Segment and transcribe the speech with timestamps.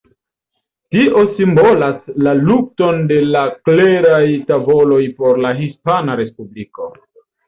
[0.93, 6.89] Tio simbolas la lukton de la kleraj tavoloj por la Hispana Respubliko.